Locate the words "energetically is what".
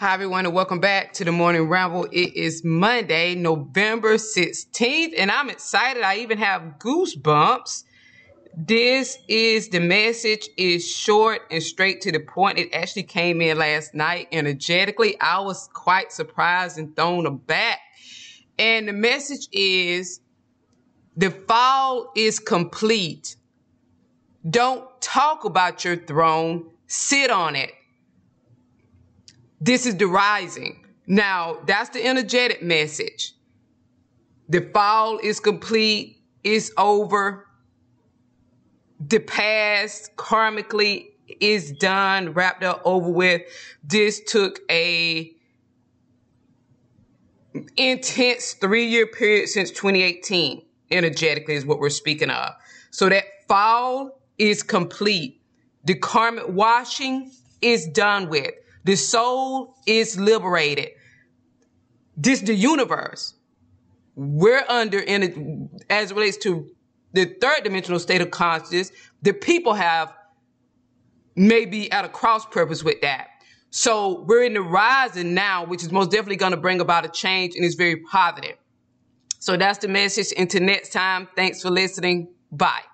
50.90-51.78